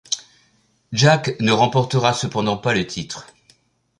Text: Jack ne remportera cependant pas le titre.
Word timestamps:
Jack 0.93 1.39
ne 1.41 1.51
remportera 1.51 2.11
cependant 2.13 2.57
pas 2.57 2.73
le 2.73 2.87
titre. 2.87 3.27